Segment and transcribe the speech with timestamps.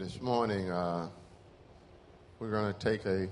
[0.00, 1.10] this morning, uh,
[2.38, 3.28] we're going to take a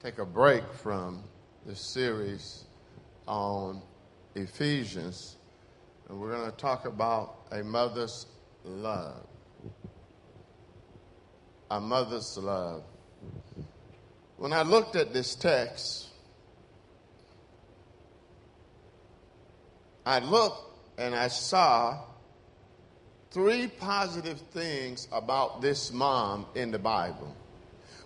[0.00, 1.24] take a break from
[1.66, 2.66] the series
[3.26, 3.82] on
[4.36, 5.38] Ephesians,
[6.08, 8.26] and we're going to talk about a mother's
[8.62, 9.26] love.
[11.72, 12.84] A mother's love.
[14.36, 16.10] When I looked at this text,
[20.06, 21.98] I looked and I saw
[23.30, 27.34] three positive things about this mom in the Bible,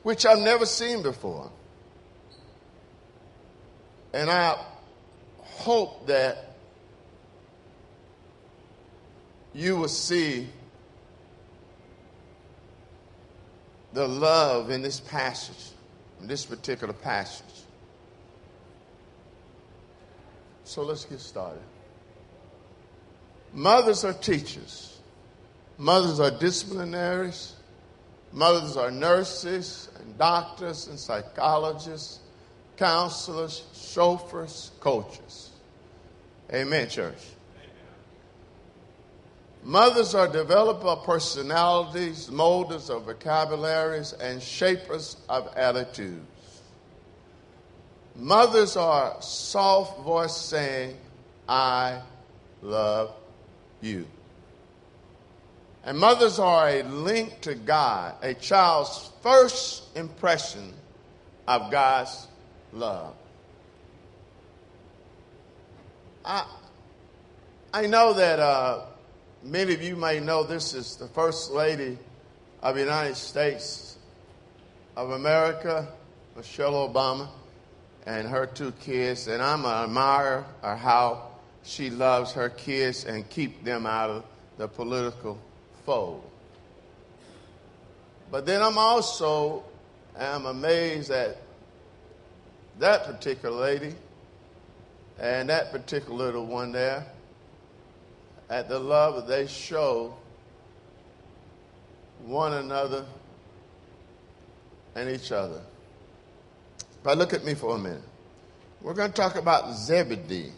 [0.02, 1.50] which I've never seen before.
[4.14, 4.56] And I
[5.40, 6.54] hope that
[9.52, 10.48] you will see
[13.92, 15.72] the love in this passage,
[16.20, 17.44] in this particular passage.
[20.64, 21.62] So let's get started.
[23.52, 24.98] Mothers are teachers.
[25.78, 27.52] Mothers are disciplinaries.
[28.32, 32.20] Mothers are nurses and doctors and psychologists,
[32.76, 35.50] counselors, chauffeurs, coaches.
[36.52, 37.22] Amen, church.
[39.62, 46.22] Mothers are developers of personalities, molders of vocabularies, and shapers of attitudes.
[48.16, 50.96] Mothers are soft voice saying,
[51.48, 52.00] I
[52.62, 53.14] love
[53.80, 54.06] you.
[55.84, 60.74] And mothers are a link to God, a child's first impression
[61.46, 62.26] of God's
[62.72, 63.14] love.
[66.24, 66.46] I,
[67.72, 68.82] I know that uh,
[69.42, 71.96] many of you may know this is the First Lady
[72.62, 73.96] of the United States
[74.96, 75.88] of America,
[76.36, 77.28] Michelle Obama,
[78.04, 81.27] and her two kids, and I'm an admirer of how
[81.68, 84.24] she loves her kids and keep them out of
[84.56, 85.38] the political
[85.84, 86.24] fold.
[88.30, 89.64] But then I'm also
[90.18, 91.36] am amazed at
[92.78, 93.94] that particular lady
[95.18, 97.06] and that particular little one there
[98.48, 100.14] at the love that they show
[102.24, 103.04] one another
[104.94, 105.60] and each other.
[107.02, 108.00] But look at me for a minute.
[108.80, 110.52] We're going to talk about Zebedee.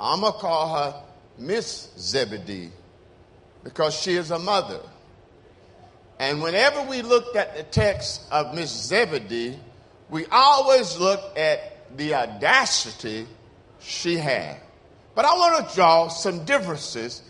[0.00, 1.02] I'm going to call her
[1.38, 2.70] Miss Zebedee
[3.62, 4.80] because she is a mother.
[6.18, 9.58] And whenever we looked at the text of Miss Zebedee,
[10.08, 13.26] we always look at the audacity
[13.78, 14.56] she had.
[15.14, 17.22] But I want to draw some differences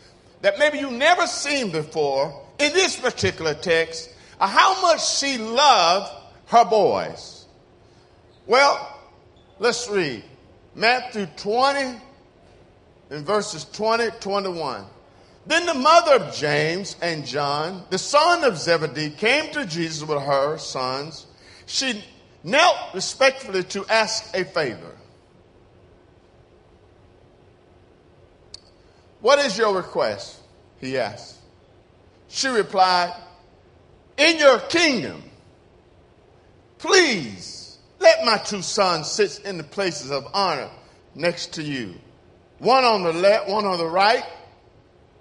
[0.42, 6.12] that maybe you've never seen before in this particular text of how much she loved
[6.46, 7.46] her boys.
[8.46, 8.96] Well,
[9.58, 10.22] let's read
[10.74, 12.00] Matthew 20,
[13.10, 14.84] in verses 20 21.
[15.46, 20.22] Then the mother of James and John, the son of Zebedee, came to Jesus with
[20.22, 21.26] her sons.
[21.66, 22.04] She
[22.44, 24.96] knelt respectfully to ask a favor.
[29.20, 30.40] What is your request?
[30.80, 31.36] He asked.
[32.28, 33.14] She replied,
[34.16, 35.22] In your kingdom,
[36.78, 40.70] please let my two sons sit in the places of honor
[41.14, 41.94] next to you
[42.60, 44.24] one on the left, one on the right,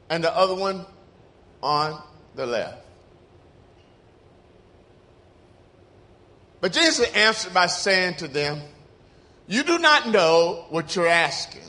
[0.10, 0.86] and the other one
[1.64, 2.02] on
[2.36, 2.86] the left.
[6.62, 8.62] But Jesus answered by saying to them,
[9.48, 11.62] You do not know what you're asking.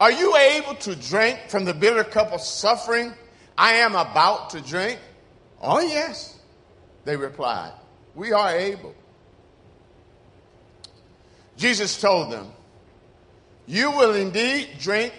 [0.00, 3.12] Are you able to drink from the bitter cup of suffering
[3.56, 4.98] I am about to drink?
[5.60, 6.38] Oh, yes,
[7.04, 7.72] they replied.
[8.14, 8.94] We are able.
[11.56, 12.50] Jesus told them,
[13.66, 15.12] you will indeed drink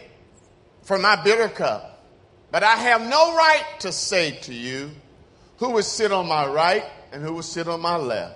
[0.83, 2.03] from my bitter cup,
[2.51, 4.91] but I have no right to say to you
[5.57, 8.35] who will sit on my right and who will sit on my left.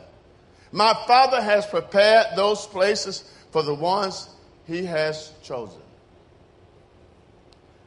[0.72, 4.30] My Father has prepared those places for the ones
[4.66, 5.82] he has chosen.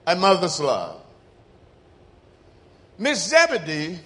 [0.07, 1.01] A mother's love.
[2.99, 3.99] Miss Zebedee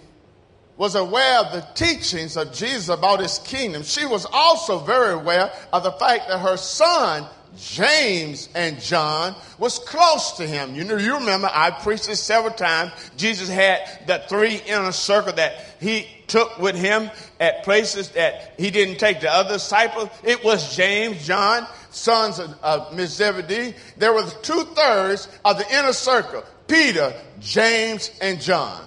[0.77, 3.83] was aware of the teachings of Jesus about his kingdom.
[3.83, 9.79] She was also very aware of the fact that her son James and John was
[9.79, 10.75] close to him.
[10.75, 12.93] You know, you remember I preached this several times.
[13.17, 18.71] Jesus had the three inner circle that he took with him at places that he
[18.71, 20.09] didn't take the other disciples.
[20.23, 23.75] It was James, John, sons of, of Zebedee.
[23.97, 28.85] There were two thirds of the inner circle: Peter, James, and John.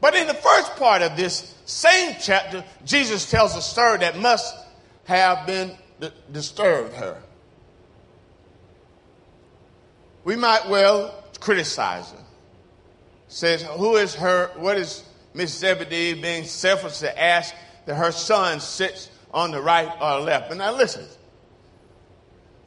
[0.00, 4.54] But in the first part of this same chapter, Jesus tells a story that must
[5.04, 5.72] have been
[6.30, 7.22] disturbed her.
[10.24, 12.18] We might well criticize her.
[13.28, 15.02] Says, who is her, what is
[15.34, 17.54] Miss Zebedee being selfish to ask
[17.86, 20.48] that her son sits on the right or left?
[20.48, 21.04] But now listen.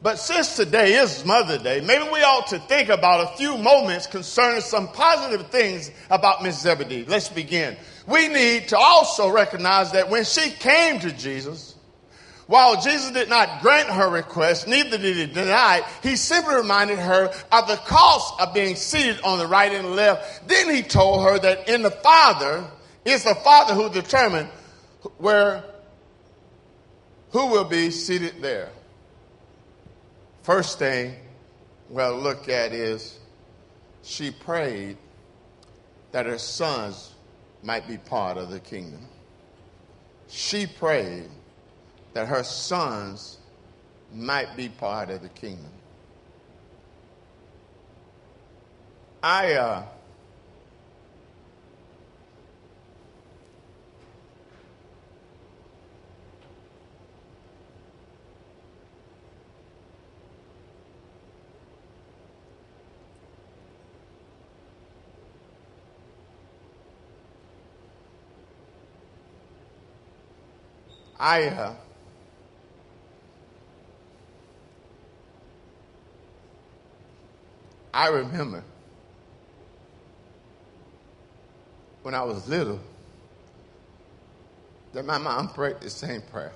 [0.00, 4.06] But since today is Mother Day, maybe we ought to think about a few moments
[4.06, 7.04] concerning some positive things about Miss Zebedee.
[7.04, 7.76] Let's begin.
[8.06, 11.74] We need to also recognize that when she came to Jesus,
[12.48, 16.98] while Jesus did not grant her request, neither did he deny it, he simply reminded
[16.98, 20.48] her of the cost of being seated on the right and the left.
[20.48, 22.64] Then he told her that in the Father,
[23.04, 24.48] it's the Father who determined
[25.18, 25.62] where,
[27.32, 28.70] who will be seated there.
[30.42, 31.16] First thing
[31.90, 33.18] we'll look at is
[34.02, 34.96] she prayed
[36.12, 37.12] that her sons
[37.62, 39.06] might be part of the kingdom.
[40.28, 41.28] She prayed
[42.18, 43.38] that her sons
[44.12, 45.70] might be part of the kingdom.
[49.22, 49.82] I uh,
[71.20, 71.74] I uh,
[77.92, 78.62] I remember
[82.02, 82.80] when I was little
[84.92, 86.52] that my mom prayed the same prayer.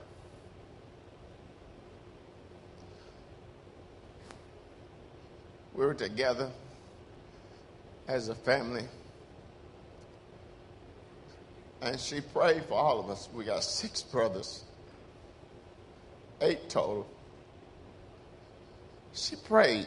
[5.74, 6.50] We were together
[8.08, 8.84] as a family.
[11.80, 13.28] And she prayed for all of us.
[13.34, 14.62] We got six brothers,
[16.40, 17.06] eight total.
[19.14, 19.86] She prayed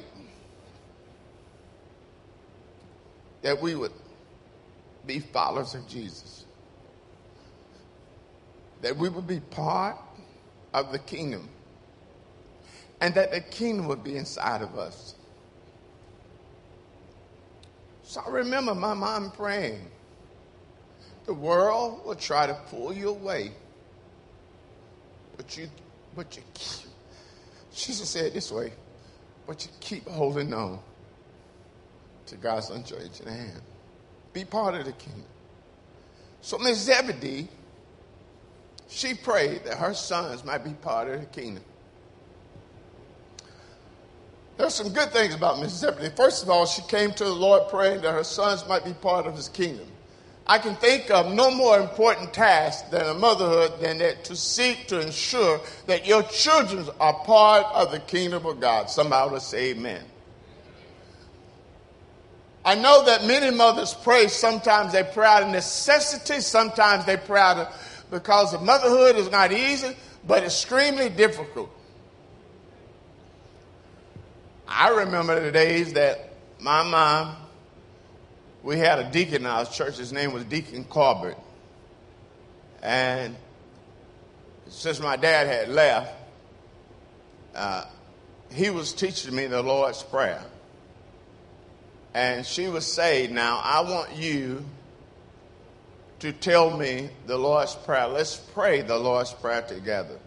[3.45, 3.91] that we would
[5.05, 6.45] be followers of Jesus,
[8.81, 9.97] that we would be part
[10.73, 11.47] of the kingdom,
[13.01, 15.13] and that the kingdom would be inside of us.
[18.01, 19.91] So I remember my mom praying.
[21.27, 23.51] The world will try to pull you away,
[25.37, 25.69] but you,
[26.15, 26.89] but you, keep,
[27.71, 28.73] she said this way,
[29.45, 30.79] but you keep holding on
[32.27, 33.61] to God's unchanging hand.
[34.33, 35.25] Be part of the kingdom.
[36.41, 37.47] So Miss Zebedee,
[38.87, 41.63] she prayed that her sons might be part of the kingdom.
[44.57, 46.15] There's some good things about Miss Zebedee.
[46.15, 49.25] First of all, she came to the Lord praying that her sons might be part
[49.25, 49.87] of his kingdom.
[50.47, 54.87] I can think of no more important task than a motherhood than that to seek
[54.87, 58.89] to ensure that your children are part of the kingdom of God.
[58.89, 60.03] Somebody will say amen.
[62.65, 64.27] I know that many mothers pray.
[64.27, 66.41] Sometimes they pray out of necessity.
[66.41, 69.95] Sometimes they pray out of, because of motherhood is not easy,
[70.25, 71.69] but extremely difficult.
[74.67, 77.35] I remember the days that my mom,
[78.63, 79.97] we had a deacon in our church.
[79.97, 81.37] His name was Deacon Corbett.
[82.81, 83.35] And
[84.69, 86.15] since my dad had left,
[87.53, 87.85] uh,
[88.51, 90.41] he was teaching me the Lord's Prayer
[92.15, 94.63] and she was saying, Now, I want you
[96.19, 98.07] to tell me the Lord's Prayer.
[98.07, 100.17] Let's pray the Lord's Prayer together.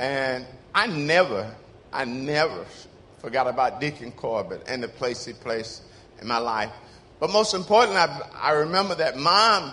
[0.00, 1.54] And I never,
[1.92, 2.66] I never
[3.18, 5.84] forgot about Deacon Corbett and the place he placed
[6.20, 6.72] in my life.
[7.20, 9.72] But most importantly, I, I remember that mom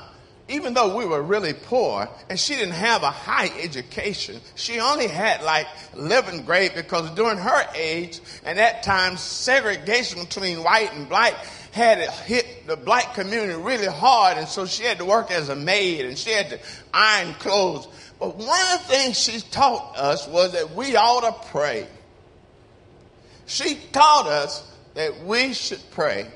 [0.52, 5.08] even though we were really poor and she didn't have a high education, she only
[5.08, 11.08] had like 11th grade because during her age and that time, segregation between white and
[11.08, 11.34] black
[11.72, 14.38] had hit the black community really hard.
[14.38, 16.60] And so she had to work as a maid and she had to
[16.94, 17.88] iron clothes.
[18.20, 21.88] But one of the things she taught us was that we ought to pray.
[23.46, 26.28] She taught us that we should pray.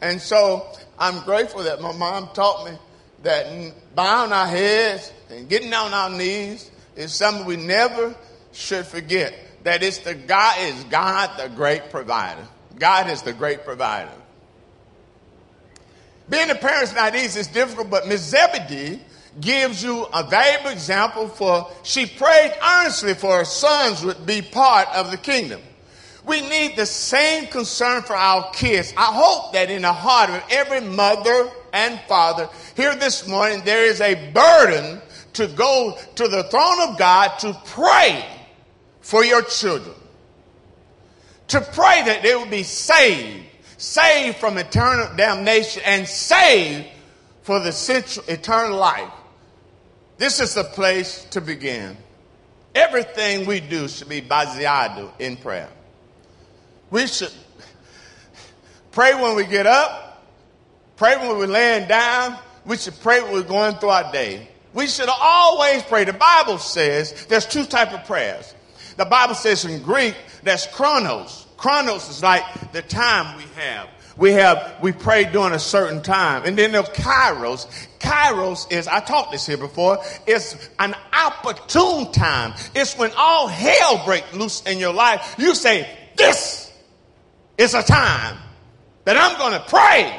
[0.00, 0.66] And so
[0.98, 2.76] I'm grateful that my mom taught me
[3.22, 8.14] that bowing our heads and getting on our knees is something we never
[8.52, 9.34] should forget.
[9.64, 12.46] That it's the God is God the great provider.
[12.78, 14.10] God is the great provider.
[16.30, 19.00] Being a parent's not easy, it's difficult, but Miss Zebedee
[19.40, 24.88] gives you a valuable example for she prayed earnestly for her sons would be part
[24.94, 25.60] of the kingdom.
[26.26, 28.92] We need the same concern for our kids.
[28.96, 33.84] I hope that in the heart of every mother and father here this morning, there
[33.86, 35.00] is a burden
[35.34, 38.24] to go to the throne of God to pray
[39.00, 39.94] for your children.
[41.48, 43.44] to pray that they will be saved,
[43.76, 46.86] saved from eternal damnation, and saved
[47.42, 49.10] for the central, eternal life.
[50.16, 51.96] This is the place to begin.
[52.74, 55.68] Everything we do should be baseado in prayer.
[56.90, 57.32] We should
[58.90, 60.24] pray when we get up,
[60.96, 64.48] pray when we're laying down, we should pray when we're going through our day.
[64.72, 66.04] We should always pray.
[66.04, 68.54] The Bible says there's two type of prayers.
[68.96, 71.46] The Bible says in Greek, there's chronos.
[71.56, 73.88] Chronos is like the time we have.
[74.16, 76.44] We have, we pray during a certain time.
[76.44, 77.66] And then there's kairos.
[78.00, 82.52] Kairos is, I taught this here before, it's an opportune time.
[82.74, 85.36] It's when all hell breaks loose in your life.
[85.38, 86.69] You say, this
[87.60, 88.38] is a time
[89.04, 90.18] that I'm going to pray.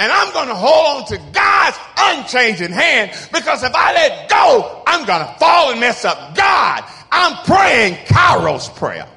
[0.00, 4.82] And I'm going to hold on to God's unchanging hand because if I let go,
[4.84, 6.34] I'm going to fall and mess up.
[6.34, 9.08] God, I'm praying Kairos prayer.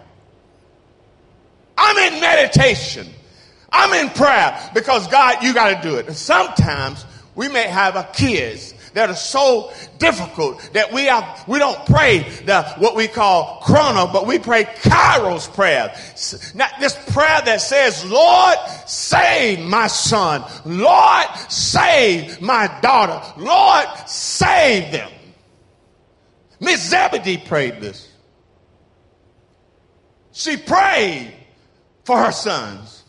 [1.75, 3.07] I'm in meditation.
[3.71, 6.05] I'm in prayer because God, you got to do it.
[6.05, 11.09] And sometimes we may have our kids that are so difficult that we
[11.47, 15.93] we don't pray the what we call chrono, but we pray kairos prayer.
[16.55, 20.43] Not this prayer that says, Lord, save my son.
[20.65, 23.21] Lord, save my daughter.
[23.41, 25.11] Lord, save them.
[26.59, 28.11] Miss Zebedee prayed this.
[30.31, 31.33] She prayed
[32.03, 33.03] for her sons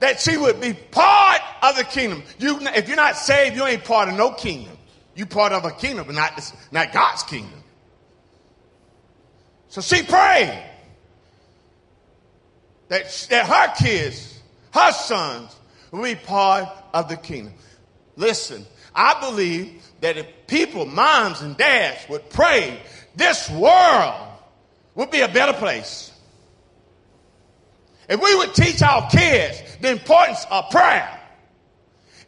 [0.00, 2.22] that she would be part of the kingdom.
[2.38, 4.75] You, if you're not saved, you ain't part of no kingdom.
[5.16, 7.64] You part of a kingdom, but not, not God's kingdom.
[9.68, 10.62] So she prayed
[12.88, 14.40] that, that her kids,
[14.72, 15.56] her sons,
[15.90, 17.54] will be part of the kingdom.
[18.16, 22.78] Listen, I believe that if people, moms and dads, would pray,
[23.14, 24.28] this world
[24.94, 26.12] would be a better place.
[28.08, 31.15] If we would teach our kids the importance of prayer,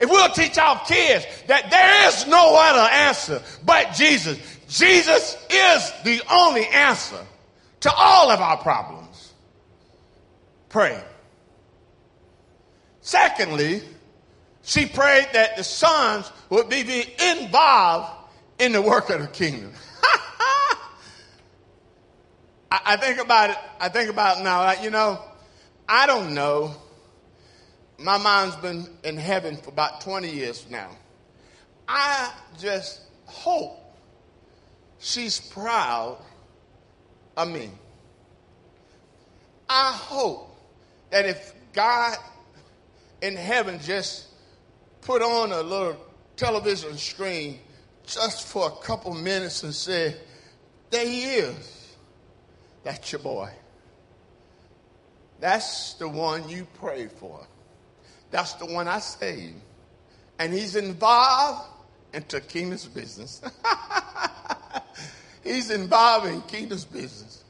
[0.01, 4.39] if we'll teach our kids that there is no other answer but Jesus,
[4.69, 7.25] Jesus is the only answer
[7.81, 9.33] to all of our problems.
[10.69, 11.03] Pray.
[13.01, 13.83] Secondly,
[14.63, 18.13] she prayed that the sons would be involved
[18.59, 19.73] in the work of the kingdom.
[22.71, 23.57] I, think about it.
[23.81, 24.73] I think about it now.
[24.83, 25.23] You know,
[25.89, 26.75] I don't know.
[27.99, 30.91] My mind's been in heaven for about 20 years now.
[31.89, 33.77] I just hope
[34.99, 36.19] she's proud
[37.37, 37.71] of me.
[39.69, 40.57] I hope
[41.11, 42.17] that if God
[43.21, 44.29] in heaven just
[45.01, 45.97] put on a little
[46.37, 47.59] television screen
[48.07, 50.21] just for a couple minutes and said,
[50.91, 51.97] There he is.
[52.85, 53.51] That's your boy.
[55.41, 57.47] That's the one you pray for.
[58.31, 59.61] That's the one I saved.
[60.39, 61.69] And he's involved
[62.13, 63.41] into kingdom's business.
[65.45, 67.45] he's involved in kingdom's business.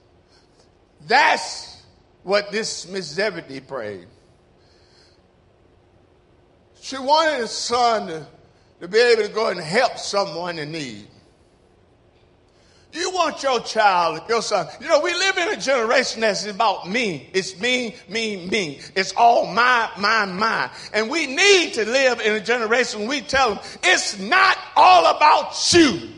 [1.07, 1.83] That's
[2.23, 4.07] what this Miss Zebedee prayed.
[6.81, 8.27] She wanted a son to,
[8.81, 11.09] to be able to go and help someone in need.
[12.99, 14.67] You want your child, your son.
[14.81, 17.31] You know, we live in a generation that's about me.
[17.33, 18.81] It's me, me, me.
[18.97, 20.69] It's all my, my, my.
[20.93, 25.73] And we need to live in a generation we tell them it's not all about
[25.73, 26.09] you.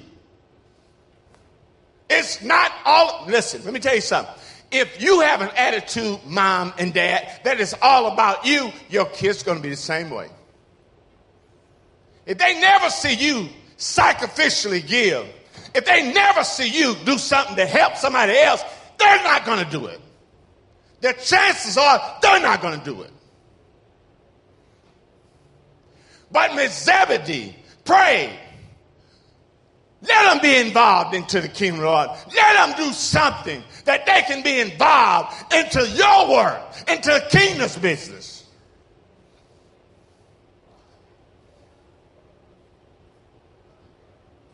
[2.08, 3.26] It's not all.
[3.28, 4.34] Listen, let me tell you something.
[4.72, 9.42] If you have an attitude, mom and dad, that is all about you, your kid's
[9.42, 10.30] going to be the same way.
[12.24, 15.26] If they never see you sacrificially give,
[15.74, 18.62] if they never see you do something to help somebody else,
[18.98, 20.00] they're not going to do it.
[21.00, 23.12] Their chances are they're not going to do it.
[26.30, 28.38] But Miss Zebedee prayed.
[30.02, 32.08] Let them be involved into the kingdom, Lord.
[32.34, 37.76] Let them do something that they can be involved into your work, into the kingdom's
[37.76, 38.46] business.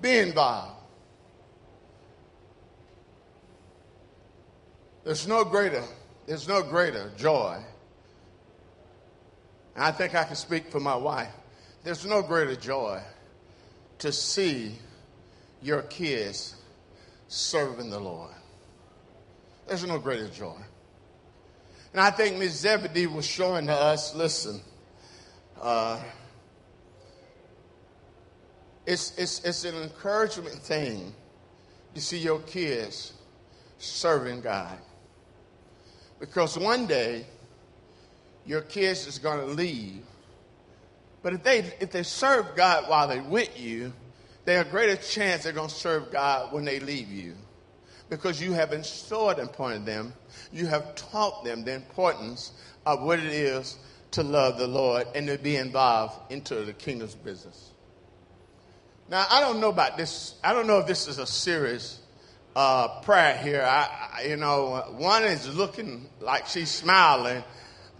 [0.00, 0.75] Be involved.
[5.06, 5.84] There's no greater,
[6.26, 7.62] there's no greater joy.
[9.76, 11.30] And I think I can speak for my wife.
[11.84, 13.00] There's no greater joy
[13.98, 14.74] to see
[15.62, 16.56] your kids
[17.28, 18.32] serving the Lord.
[19.68, 20.58] There's no greater joy.
[21.92, 22.54] And I think Ms.
[22.54, 24.60] Zebedee was showing to us listen,
[25.62, 26.02] uh,
[28.84, 31.14] it's, it's, it's an encouragement thing
[31.94, 33.12] to see your kids
[33.78, 34.76] serving God.
[36.18, 37.26] Because one day,
[38.46, 40.02] your kids is going to leave.
[41.22, 43.92] But if they, if they serve God while they're with you,
[44.44, 47.34] there's a greater chance they're going to serve God when they leave you.
[48.08, 50.12] Because you have installed upon them,
[50.52, 52.52] you have taught them the importance
[52.86, 53.76] of what it is
[54.12, 57.72] to love the Lord and to be involved into the kingdom's business.
[59.08, 60.36] Now, I don't know about this.
[60.44, 62.00] I don't know if this is a serious
[62.56, 63.62] uh, prayer here.
[63.62, 67.44] I, you know, one is looking like she's smiling,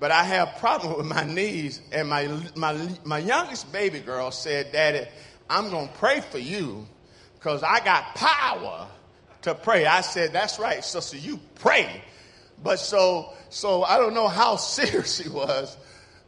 [0.01, 1.83] but I have a problem with my knees.
[1.93, 5.07] And my, my, my youngest baby girl said, Daddy,
[5.49, 6.87] I'm going to pray for you
[7.35, 8.89] because I got power
[9.43, 9.85] to pray.
[9.85, 12.03] I said, That's right, sister, you pray.
[12.65, 15.77] But so, so I don't know how serious she was,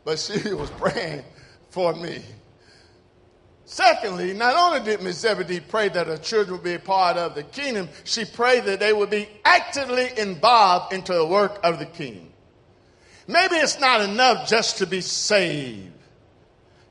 [0.05, 1.25] but she was praying
[1.71, 2.23] for me.
[3.71, 7.35] Secondly, not only did Miss Zebedee pray that her children would be a part of
[7.35, 11.85] the kingdom, she prayed that they would be actively involved into the work of the
[11.85, 12.31] kingdom.
[13.27, 15.93] Maybe it's not enough just to be saved.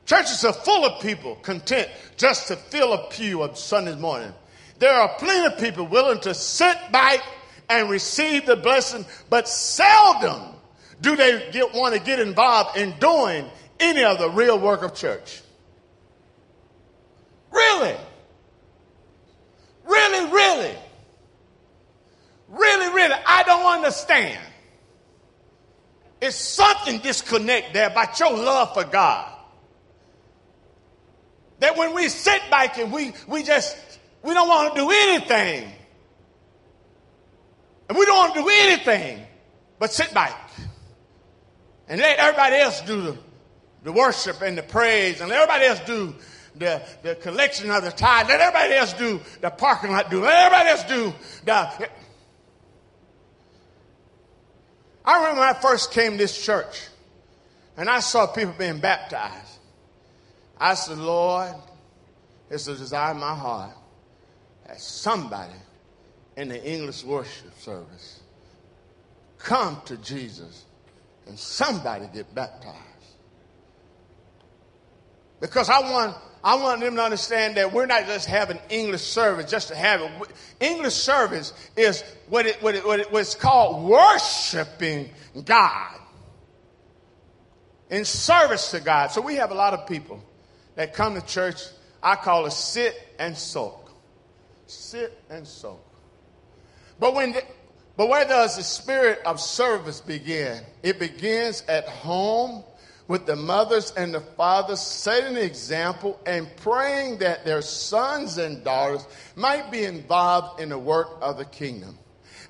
[0.05, 4.31] Churches are full of people content just to fill a pew on Sunday morning.
[4.77, 7.21] There are plenty of people willing to sit back
[7.69, 10.53] and receive the blessing, but seldom
[11.01, 14.93] do they get, want to get involved in doing any of the real work of
[14.93, 15.41] church.
[17.51, 17.95] Really?
[19.85, 20.75] Really, really?
[22.49, 23.15] Really, really?
[23.25, 24.39] I don't understand.
[26.21, 29.33] It's something disconnect there about your love for God.
[31.59, 33.77] That when we sit back and we, we just,
[34.23, 35.71] we don't want to do anything.
[37.89, 39.25] And we don't want to do anything
[39.79, 40.49] but sit back
[41.87, 43.17] and let everybody else do the,
[43.83, 46.15] the worship and the praise and let everybody else do
[46.57, 48.27] the, the collection of the tithe.
[48.27, 50.21] Let everybody else do the parking lot do.
[50.21, 51.13] Let everybody else do
[51.45, 51.89] the.
[55.05, 56.87] I remember when I first came to this church
[57.77, 59.59] and I saw people being baptized.
[60.59, 61.53] I said, Lord,
[62.49, 63.75] it's a desire in my heart
[64.65, 65.53] that somebody
[66.35, 68.19] in the English worship service
[69.37, 70.65] come to Jesus
[71.27, 72.75] and somebody get baptized.
[75.39, 79.51] Because I want I want them to understand that we're not just having English service
[79.51, 80.11] just to have it.
[80.59, 85.09] English service is what, it, what, it, what it was called worshiping
[85.43, 85.99] God
[87.89, 89.07] in service to God.
[89.07, 90.23] So we have a lot of people
[90.75, 91.61] that come to church.
[92.01, 93.91] I call it sit and soak.
[94.67, 95.83] Sit and soak.
[96.99, 97.43] But when the,
[97.95, 100.61] but where does the spirit of service begin?
[100.83, 102.63] It begins at home
[103.07, 108.63] with the mothers and the fathers, setting an example and praying that their sons and
[108.63, 111.97] daughters might be involved in the work of the kingdom.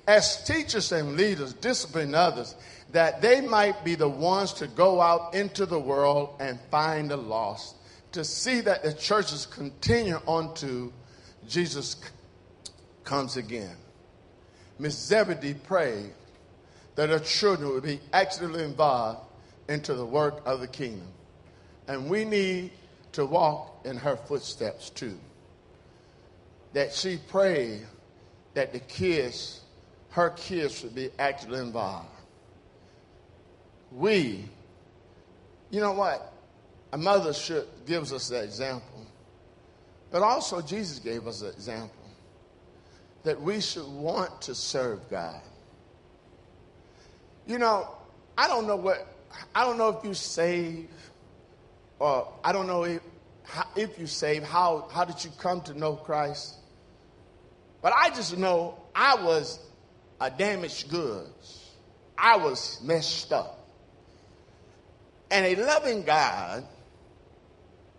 [0.06, 2.56] As teachers and leaders discipline others,
[2.92, 7.16] that they might be the ones to go out into the world and find the
[7.16, 7.76] lost,
[8.12, 10.92] to see that the churches continue on to
[11.46, 11.96] Jesus
[13.04, 13.76] comes again.
[14.78, 16.12] Miss Zebedee prayed
[16.94, 19.27] that her children would be actively involved
[19.68, 21.06] into the work of the kingdom.
[21.86, 22.70] And we need
[23.12, 25.18] to walk in her footsteps too.
[26.72, 27.86] That she prayed
[28.54, 29.60] that the kids,
[30.10, 32.08] her kids, should be actively involved.
[33.92, 34.44] We,
[35.70, 36.32] you know what?
[36.92, 39.06] A mother should gives us that example.
[40.10, 41.94] But also Jesus gave us an example
[43.24, 45.40] that we should want to serve God.
[47.46, 47.88] You know,
[48.36, 49.06] I don't know what
[49.54, 50.88] I don't know if you saved,
[51.98, 53.00] or I don't know if,
[53.76, 56.56] if you saved, how, how did you come to know Christ?
[57.82, 59.60] But I just know I was
[60.20, 61.72] a damaged goods.
[62.16, 63.66] I was messed up.
[65.30, 66.64] And a loving God,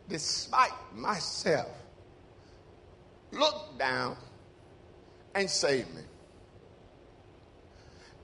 [0.10, 1.70] despite myself,
[3.32, 4.18] looked down
[5.36, 6.02] and saved me.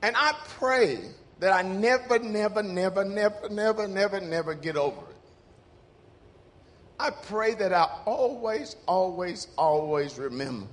[0.01, 0.99] And I pray
[1.39, 5.15] that I never, never, never, never, never, never, never get over it.
[6.99, 10.67] I pray that I always, always, always remember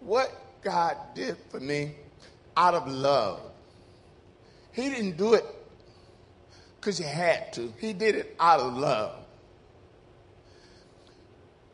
[0.00, 1.94] what God did for me
[2.56, 3.40] out of love.
[4.72, 5.44] He didn't do it
[6.80, 9.16] because he had to, He did it out of love.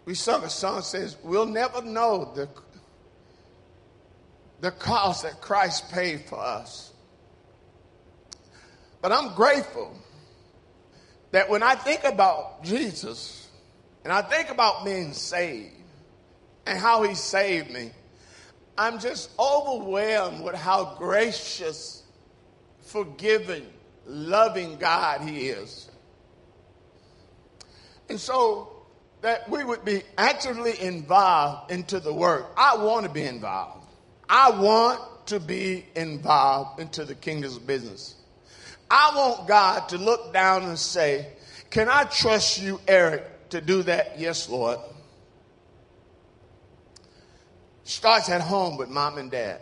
[0.05, 2.49] We sung a song that says, We'll never know the,
[4.61, 6.92] the cost that Christ paid for us.
[9.06, 9.96] But I'm grateful
[11.30, 13.48] that when I think about Jesus
[14.02, 15.76] and I think about being saved
[16.66, 17.92] and how he saved me,
[18.76, 22.02] I'm just overwhelmed with how gracious,
[22.80, 23.68] forgiving,
[24.06, 25.88] loving God He is.
[28.08, 28.72] And so
[29.20, 32.50] that we would be actively involved into the work.
[32.56, 33.86] I want to be involved.
[34.28, 38.16] I want to be involved into the kingdom's business.
[38.90, 41.27] I want God to look down and say,
[41.70, 44.18] Can I trust you, Eric, to do that?
[44.18, 44.79] Yes, Lord.
[47.85, 49.61] Starts at home with mom and dad.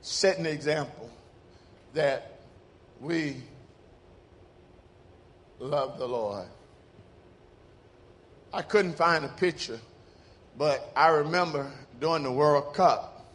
[0.00, 1.10] Setting the example
[1.94, 2.38] that
[3.00, 3.36] we
[5.58, 6.46] love the Lord.
[8.52, 9.78] I couldn't find a picture,
[10.56, 11.70] but I remember
[12.00, 13.26] during the World Cup,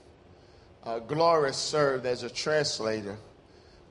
[0.83, 3.17] uh, Gloria served as a translator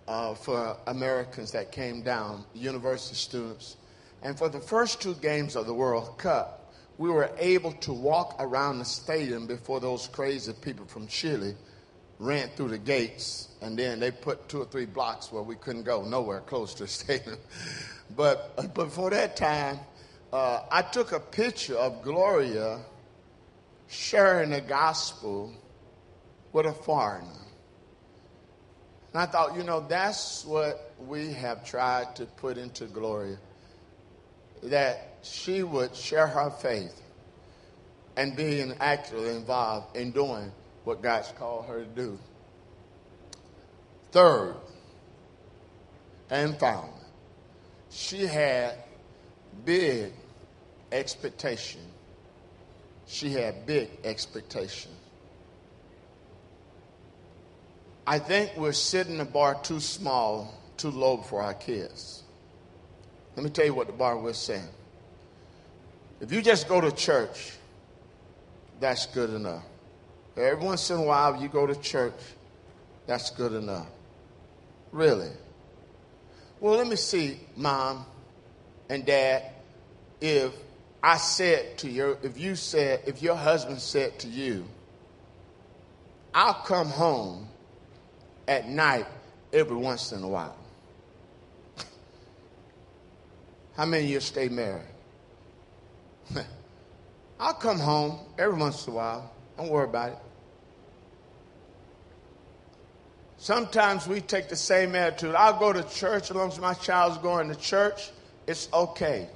[0.08, 3.76] uh, for Americans that came down, university students.
[4.22, 8.36] And for the first two games of the World Cup, we were able to walk
[8.38, 11.54] around the stadium before those crazy people from Chile
[12.18, 13.48] ran through the gates.
[13.60, 16.84] And then they put two or three blocks where we couldn't go, nowhere close to
[16.84, 17.38] the stadium.
[18.14, 19.80] But uh, before that time,
[20.32, 22.80] uh, I took a picture of Gloria
[23.88, 25.52] sharing the gospel
[26.52, 27.41] with a foreigner.
[29.12, 33.36] And I thought, you know, that's what we have tried to put into Gloria
[34.62, 37.00] that she would share her faith
[38.16, 40.52] and being actually involved in doing
[40.84, 42.18] what God's called her to do.
[44.12, 44.56] Third,
[46.30, 46.88] and finally,
[47.90, 48.74] she had
[49.64, 50.12] big
[50.90, 51.80] expectation.
[53.06, 54.92] She had big expectation.
[58.06, 62.22] I think we're setting the bar too small, too low for our kids.
[63.36, 64.68] Let me tell you what the bar was saying.
[66.20, 67.52] If you just go to church,
[68.80, 69.64] that's good enough.
[70.36, 72.14] Every once in a while, you go to church,
[73.06, 73.88] that's good enough.
[74.90, 75.30] Really?
[76.60, 78.04] Well, let me see, mom
[78.88, 79.44] and dad,
[80.20, 80.52] if
[81.02, 84.64] I said to you, if you said, if your husband said to you,
[86.34, 87.48] I'll come home
[88.52, 89.06] at night
[89.50, 90.56] every once in a while.
[93.76, 94.84] How many of you stay married?
[97.40, 99.32] I'll come home every once in a while.
[99.56, 100.18] Don't worry about it.
[103.38, 105.34] Sometimes we take the same attitude.
[105.34, 108.10] I'll go to church as long as my child's going to church.
[108.46, 109.28] It's okay.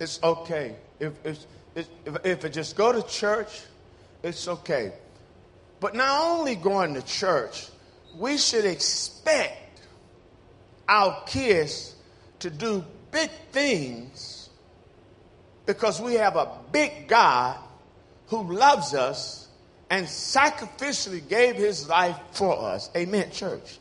[0.00, 0.74] It's okay.
[0.98, 1.86] If, if, if,
[2.24, 3.60] if it just go to church,
[4.22, 4.92] it's okay.
[5.80, 7.68] But not only going to church,
[8.16, 9.80] we should expect
[10.88, 11.94] our kids
[12.40, 14.48] to do big things
[15.66, 17.58] because we have a big God
[18.28, 19.48] who loves us
[19.90, 22.90] and sacrificially gave his life for us.
[22.96, 23.78] Amen, church.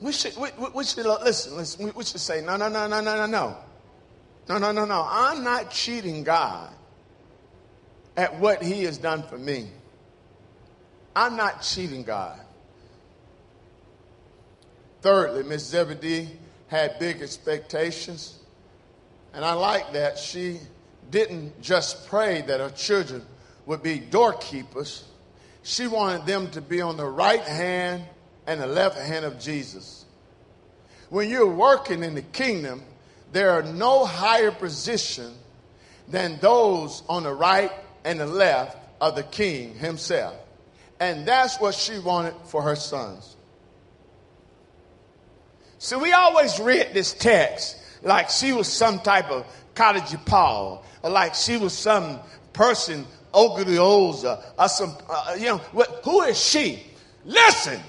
[0.00, 3.00] We should, we, we should listen, listen, we, we should say, no, no, no, no,
[3.00, 3.56] no, no, no.
[4.48, 5.06] No, no, no, no.
[5.08, 6.70] I'm not cheating God
[8.16, 9.68] at what he has done for me.
[11.14, 12.40] I'm not cheating God.
[15.02, 16.28] Thirdly, Miss Zebedee
[16.68, 18.38] had big expectations.
[19.34, 20.58] And I like that she
[21.10, 23.24] didn't just pray that her children
[23.66, 25.04] would be doorkeepers,
[25.62, 28.02] she wanted them to be on the right hand
[28.46, 30.04] and the left hand of Jesus.
[31.10, 32.82] When you're working in the kingdom,
[33.32, 35.32] there are no higher position
[36.08, 37.70] than those on the right
[38.04, 40.34] and the left of the king himself.
[41.02, 43.34] And that's what she wanted for her sons.
[45.78, 51.10] So we always read this text like she was some type of cottage Paul, or
[51.10, 52.20] like she was some
[52.52, 53.04] person
[53.64, 53.78] the
[54.56, 55.58] or some, uh, you know,
[56.04, 56.84] who is she?
[57.24, 57.80] Listen,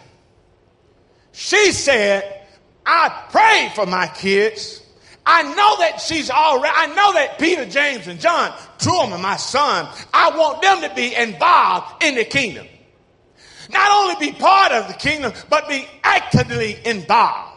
[1.33, 2.47] she said,
[2.83, 4.81] I pray for my kids.
[5.23, 9.19] I know that she's already, I know that Peter, James, and John, two of them
[9.19, 9.87] are my son.
[10.11, 12.65] I want them to be involved in the kingdom.
[13.69, 17.51] Not only be part of the kingdom, but be actively involved.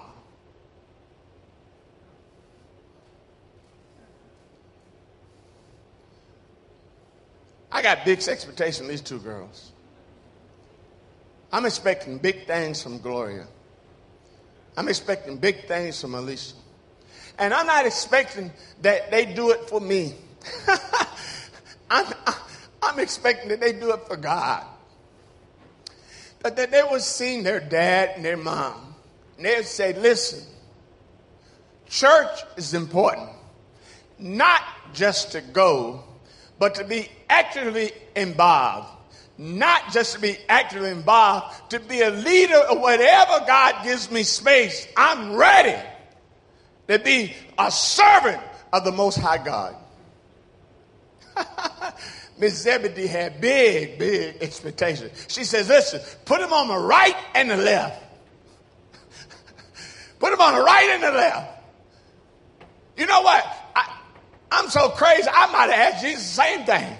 [7.73, 9.73] I got big expectations from these two girls.
[11.53, 13.47] I'm expecting big things from Gloria.
[14.77, 16.55] I'm expecting big things from Alicia.
[17.39, 20.15] And I'm not expecting that they do it for me.
[21.91, 22.13] I'm,
[22.83, 24.65] I'm expecting that they do it for God
[26.43, 28.95] that they would see their dad and their mom.
[29.37, 30.43] And they'd say, listen,
[31.87, 33.31] church is important.
[34.19, 34.63] Not
[34.95, 36.05] just to go,
[36.59, 38.89] but to be actively involved.
[39.39, 44.23] not just to be actively involved, to be a leader of whatever God gives me
[44.23, 44.89] space.
[44.97, 45.79] I'm ready
[46.89, 48.41] to be a servant
[48.73, 49.77] of the Most High God.
[52.39, 55.27] Miss Zebedee had big, big expectations.
[55.29, 58.03] She says, listen, put him on the right and the left.
[60.19, 61.63] put him on the right and the left.
[62.97, 63.45] You know what?
[63.75, 63.99] I,
[64.51, 66.97] I'm so crazy, I might have asked Jesus the same thing.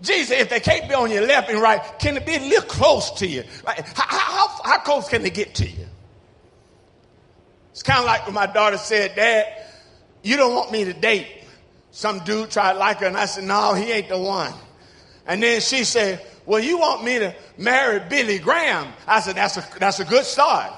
[0.00, 2.68] Jesus, if they can't be on your left and right, can it be a little
[2.68, 3.44] close to you?
[3.64, 5.86] Like, how, how, how close can they get to you?
[7.70, 9.46] It's kind of like when my daughter said, Dad,
[10.22, 11.41] you don't want me to date.
[11.92, 14.52] Some dude tried to like her, and I said, No, he ain't the one.
[15.26, 18.92] And then she said, Well, you want me to marry Billy Graham?
[19.06, 20.72] I said, That's a, that's a good start.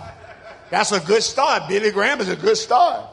[0.70, 1.68] That's a good start.
[1.68, 3.06] Billy Graham is a good start.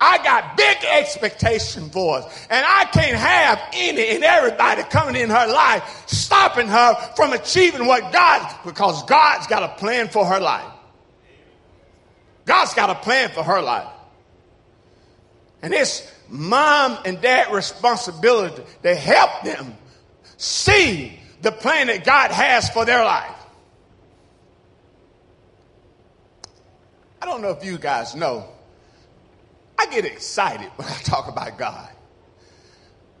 [0.00, 2.46] I got big expectation for us.
[2.50, 7.86] And I can't have any and everybody coming in her life stopping her from achieving
[7.86, 10.70] what God, because God's got a plan for her life.
[12.44, 13.88] God's got a plan for her life.
[15.62, 19.76] And it's mom and dad responsibility to help them
[20.36, 23.34] see the plan that God has for their life.
[27.20, 28.48] I don't know if you guys know
[29.78, 31.88] I get excited when I talk about God.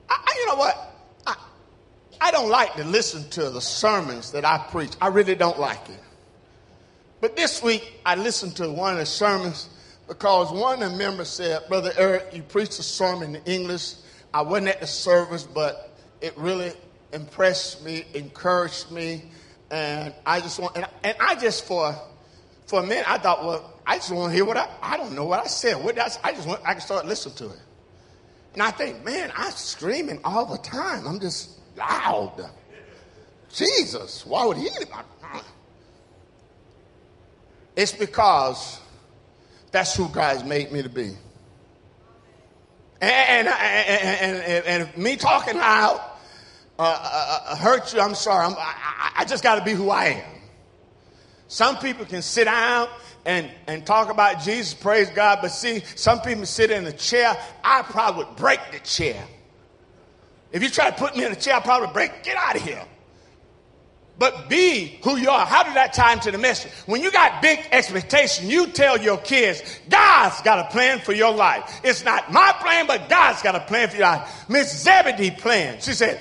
[0.08, 0.94] I, I, you know what?
[1.26, 1.36] I,
[2.20, 4.92] I don't like to listen to the sermons that I preach.
[5.00, 6.00] I really don't like it.
[7.20, 9.68] But this week, I listened to one of the sermons
[10.08, 13.94] because one of the members said, Brother Eric, you preached a sermon in English.
[14.32, 16.72] I wasn't at the service, but it really
[17.12, 19.24] impressed me, encouraged me,
[19.70, 21.94] and I just want, and, and I just for,
[22.66, 25.12] for a minute, I thought, well, I just want to hear what I, I don't
[25.12, 25.82] know what I said.
[25.82, 27.60] What I, I just want, I can start listening to it.
[28.54, 31.06] And I think, man, I'm screaming all the time.
[31.06, 32.50] I'm just loud.
[33.52, 34.68] Jesus, why would he?
[34.68, 35.42] Uh, uh.
[37.76, 38.80] It's because
[39.70, 41.12] that's who God's made me to be.
[43.00, 46.18] And, and, and, and, and me talking out
[46.78, 48.46] uh, uh, uh, hurt you, I'm sorry.
[48.46, 50.40] I'm, I, I just got to be who I am.
[51.48, 52.88] Some people can sit down
[53.24, 55.40] and, and talk about Jesus, praise God.
[55.42, 57.36] But see, some people sit in a chair.
[57.64, 59.24] I probably would break the chair.
[60.52, 62.22] If you try to put me in a chair, I probably break.
[62.22, 62.84] Get out of here.
[64.18, 65.46] But be who you are.
[65.46, 66.72] How did that tie into the message?
[66.86, 71.32] When you got big expectation, you tell your kids, God's got a plan for your
[71.32, 71.80] life.
[71.84, 74.48] It's not my plan, but God's got a plan for your life.
[74.48, 75.80] Miss Zebedee plan.
[75.80, 76.20] She said,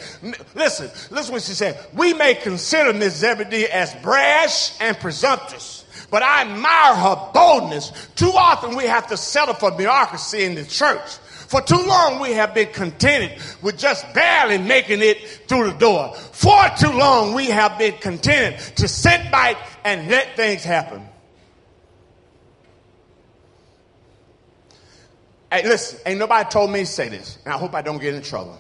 [0.54, 1.84] listen, listen what she said.
[1.94, 7.92] We may consider Miss Zebedee as brash and presumptuous but I admire her boldness.
[8.16, 11.18] Too often we have to settle for bureaucracy in the church.
[11.48, 16.14] For too long we have been contented with just barely making it through the door.
[16.14, 21.08] For too long we have been contented to sit back and let things happen.
[25.50, 28.14] Hey, listen, ain't nobody told me to say this, and I hope I don't get
[28.14, 28.60] in trouble.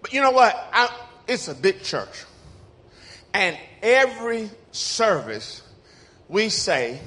[0.00, 0.56] But you know what?
[0.72, 0.88] I,
[1.28, 2.24] it's a big church.
[3.34, 5.62] And every service,
[6.28, 6.98] we say,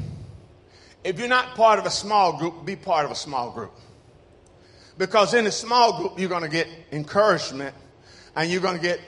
[1.06, 3.72] if you're not part of a small group, be part of a small group.
[4.98, 7.76] Because in a small group, you're going to get encouragement
[8.36, 9.00] and you're going to get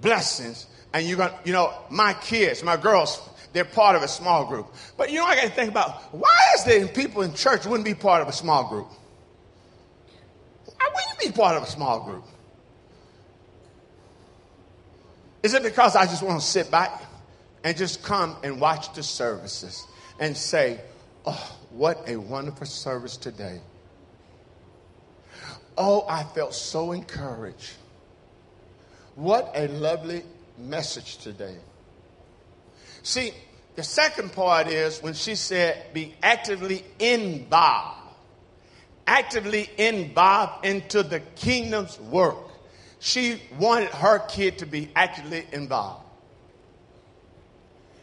[0.00, 0.66] blessings.
[0.92, 3.20] And you're going to, you know, my kids, my girls,
[3.52, 4.74] they're part of a small group.
[4.96, 7.84] But you know, I got to think about why is there people in church wouldn't
[7.84, 8.88] be part of a small group?
[10.64, 12.24] Why wouldn't you be part of a small group?
[15.44, 17.04] Is it because I just want to sit back
[17.62, 19.86] and just come and watch the services
[20.18, 20.80] and say,
[21.26, 23.60] oh, what a wonderful service today.
[25.76, 27.72] Oh, I felt so encouraged.
[29.14, 30.22] What a lovely
[30.58, 31.56] message today.
[33.02, 33.32] See,
[33.74, 38.14] the second part is when she said, be actively involved,
[39.06, 42.46] actively involved into the kingdom's work
[42.98, 46.04] she wanted her kid to be actively involved.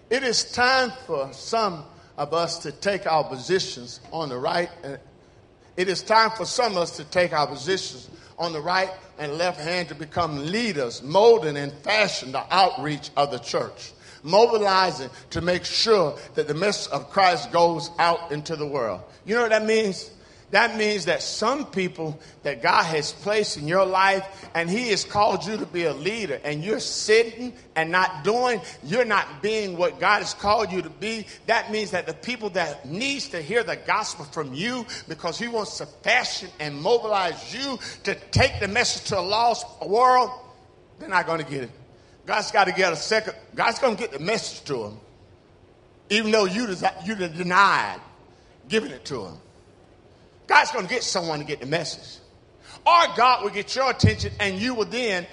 [0.10, 1.84] It is time for some
[2.18, 4.70] of us to take our positions on the right.
[4.84, 5.00] And
[5.78, 9.38] it is time for some of us to take our positions on the right and
[9.38, 15.42] left hand to become leaders, molding and fashioning the outreach of the church, mobilizing to
[15.42, 19.02] make sure that the message of Christ goes out into the world.
[19.26, 20.12] You know what that means?
[20.54, 25.04] That means that some people that God has placed in your life and He has
[25.04, 29.78] called you to be a leader and you're sitting and not doing, you're not being
[29.78, 31.26] what God has called you to be.
[31.48, 35.48] That means that the people that needs to hear the gospel from you because He
[35.48, 40.30] wants to fashion and mobilize you to take the message to a lost world,
[41.00, 41.72] they're not going to get it.
[42.28, 43.34] God's got to get a second.
[43.56, 45.00] God's going to get the message to them,
[46.12, 46.68] even though you
[47.06, 48.00] you denied
[48.70, 49.38] giving it to him.
[50.54, 52.22] God's going to get someone to get the message,
[52.86, 55.26] or God will get your attention, and you will then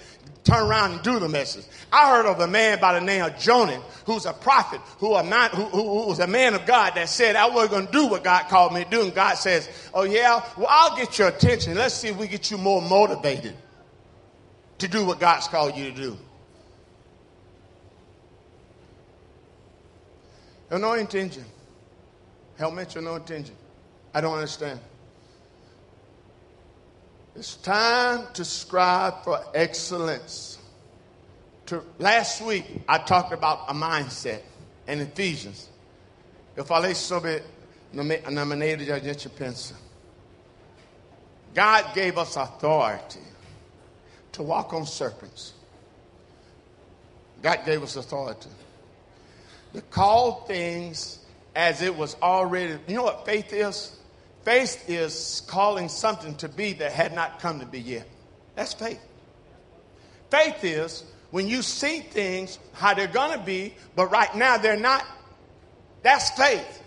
[0.45, 1.67] turn around and do the message.
[1.93, 5.23] I heard of a man by the name of Jonah, who's a prophet, who, a
[5.23, 7.93] man, who, who, who was a man of God that said, I wasn't going to
[7.93, 9.03] do what God called me to do.
[9.03, 11.75] And God says, Oh, yeah, well, I'll get your attention.
[11.75, 13.55] Let's see if we get you more motivated
[14.79, 16.17] to do what God's called you to do.
[20.71, 21.45] No intention.
[22.57, 23.55] Helmet, no intention.
[24.15, 24.81] I don't understand.
[27.37, 30.59] It's time to strive for excellence.
[31.67, 34.43] To, last week, I talked about a mindset
[34.89, 35.69] in Ephesians.
[36.57, 37.43] Eu falei sobre
[37.93, 39.75] na maneira de a gente pensa.
[41.55, 43.21] God gave us authority
[44.33, 45.53] to walk on serpents.
[47.43, 48.51] God gave us authority
[49.73, 51.21] to call things
[51.55, 52.79] as it was already.
[52.89, 54.00] You know what faith is?
[54.51, 58.05] Faith is calling something to be that had not come to be yet.
[58.57, 58.99] That's faith.
[60.29, 64.77] Faith is when you see things how they're going to be, but right now they're
[64.77, 65.07] not.
[66.03, 66.83] That's faith.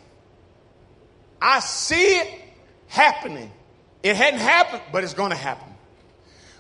[1.42, 2.42] I see it
[2.88, 3.50] happening.
[4.04, 5.74] It hadn't happened, but it's going to happen.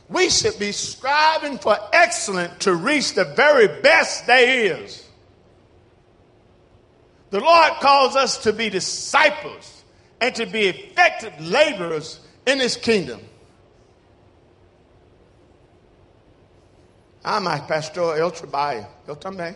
[0.07, 5.05] We should be striving for excellence to reach the very best there is.
[7.31, 9.82] The Lord calls us to be disciples
[10.23, 13.19] and to be effective laborers in his kingdom.
[17.25, 18.87] Ah, mas pastor, eu trabalho.
[19.05, 19.53] Eu também.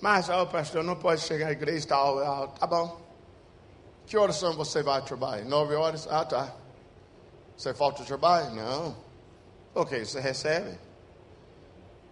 [0.00, 2.48] Mas, oh, pastor, não pode chegar à igreja e tal.
[2.48, 2.98] Tá bom.
[4.06, 5.44] Que horas são você vai trabalhar?
[5.44, 6.06] Nove horas?
[6.10, 6.54] Ah, tá.
[7.56, 8.54] Você falta trabalho?
[8.54, 8.96] Não.
[9.74, 10.78] Ok, você recebe.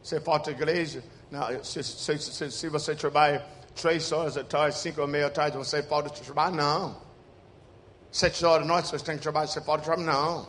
[0.02, 1.02] Você falta igreja?
[1.30, 5.30] Não, se, se, se, se você trabalha três horas da tarde, cinco ou meia da
[5.30, 6.50] tarde, você pode trabalhar?
[6.50, 6.96] Não.
[8.10, 10.12] Sete horas da noite, você tem que trabalhar, você pode trabalhar?
[10.12, 10.48] Não.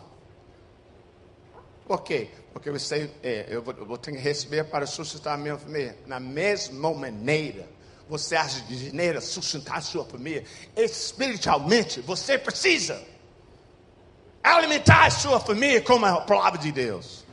[1.87, 2.29] Por quê?
[2.53, 5.97] Porque você, é, eu, vou, eu vou ter que receber para sustentar a minha família.
[6.05, 7.67] Na mesma maneira,
[8.07, 10.43] você acha de maneira sustentar a sua família,
[10.75, 13.01] espiritualmente, você precisa
[14.43, 17.24] alimentar a sua família com a palavra de Deus.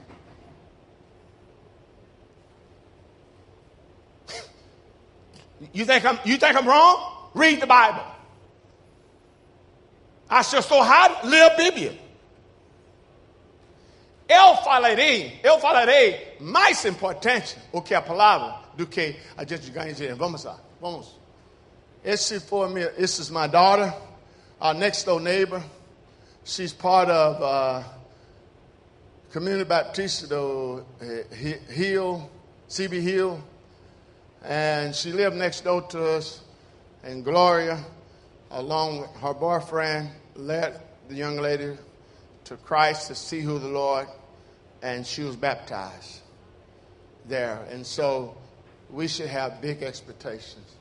[5.73, 7.31] You think I'm, you think I'm wrong?
[7.35, 8.05] Read the Bible.
[10.29, 10.81] I que so?
[11.25, 11.99] Lê a Bíblia.
[14.29, 19.93] Eu falarei, eu falarei mais importante o que a palavra do que a gente ganha
[19.93, 20.17] dinheiro.
[20.17, 21.21] Vamos lá, vamos.
[22.03, 23.93] Esse for me, this is my daughter,
[24.59, 25.63] our next door neighbor.
[26.45, 27.83] She's part of uh,
[29.33, 30.85] Community Baptist do
[31.69, 32.29] Hill,
[32.69, 33.52] CB Hill.
[34.45, 36.41] And she lived next door to us.
[37.05, 37.83] And Gloria,
[38.51, 41.77] along with her boyfriend, led the young lady
[42.45, 44.07] to Christ to see who the Lord,
[44.83, 46.21] and she was baptized
[47.27, 47.65] there.
[47.71, 48.37] And so
[48.91, 50.77] we should have big expectations.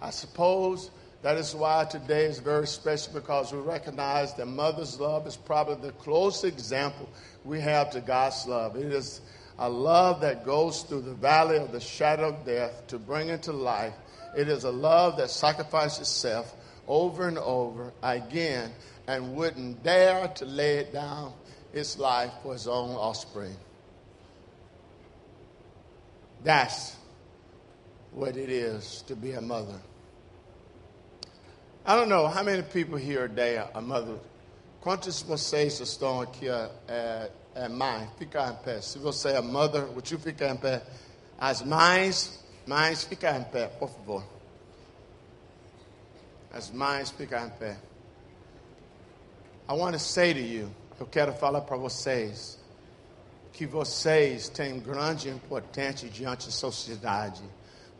[0.00, 0.90] I suppose
[1.22, 5.76] that is why today is very special because we recognize that mother's love is probably
[5.76, 7.08] the closest example
[7.44, 8.76] we have to God's love.
[8.76, 9.20] It is
[9.58, 13.52] a love that goes through the valley of the shadow of death to bring into
[13.52, 13.94] life.
[14.36, 16.54] It is a love that sacrifices itself
[16.88, 18.72] over and over again
[19.06, 21.32] and wouldn't dare to lay it down
[21.72, 23.56] its life for its own offspring.
[26.42, 26.96] That's
[28.12, 29.80] what it is to be a mother.
[31.86, 34.20] I don't know how many people here today are mothers.
[34.80, 38.80] Quantos vocês estão aqui é, é mãe, ficar em pé.
[38.80, 40.82] Se você é mother, would you ficar em pé?
[41.38, 44.24] As mães, mães, ficar em pé, por favor.
[46.52, 47.76] As mães, ficar em pé.
[49.68, 52.58] I want to say to you, eu quero falar para vocês
[53.52, 57.42] que vocês têm grande importância diante da sociedade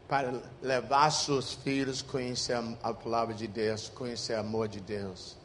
[0.08, 5.36] para levar seus filhos a conhecer a palavra de Deus, conhecer o amor de Deus.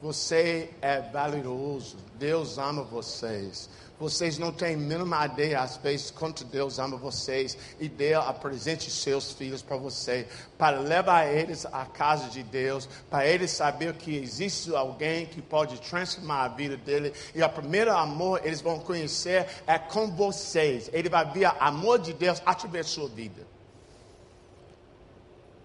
[0.00, 1.96] Você é valioso.
[2.18, 3.68] Deus ama vocês.
[3.98, 8.88] Vocês não têm a mínima ideia, às vezes, quanto Deus ama vocês e Deus apresente
[8.92, 14.16] seus filhos para você, para levar eles à casa de Deus, para eles saber que
[14.16, 17.12] existe alguém que pode transformar a vida dele.
[17.34, 20.88] E o primeiro amor eles vão conhecer é com vocês.
[20.92, 23.44] Ele vai ver o amor de Deus através da sua vida.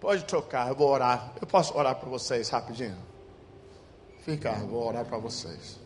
[0.02, 1.34] Pode tocar, eu vou orar.
[1.40, 3.13] Eu posso orar para vocês rapidinho?
[4.26, 5.80] Fica, orar para vocês.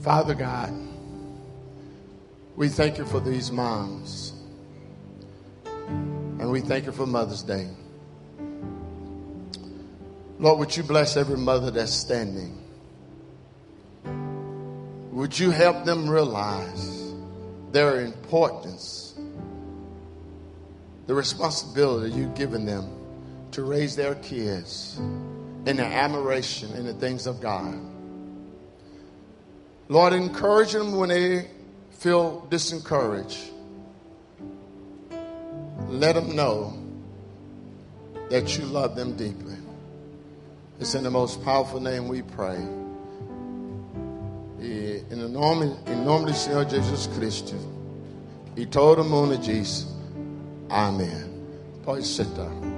[0.00, 0.72] Father God,
[2.56, 4.32] we thank you for these moms.
[5.64, 7.68] And we thank you for Mother's Day.
[10.38, 12.62] Lord, would you bless every mother that's standing?
[15.12, 17.14] Would you help them realize
[17.72, 19.14] their importance,
[21.06, 22.90] the responsibility you've given them
[23.52, 27.78] to raise their kids in the admiration in the things of God?
[29.88, 31.48] Lord, encourage them when they
[31.90, 33.52] feel disencouraged.
[35.88, 36.76] Let them know
[38.30, 39.56] that you love them deeply.
[40.80, 42.56] It's in the most powerful name we pray.
[44.60, 47.56] Eh, in the nome, em nome do Senhor Jesus Cristo.
[48.56, 49.86] E todo mundo diz
[50.68, 51.08] amém.
[52.02, 52.75] sit sentar.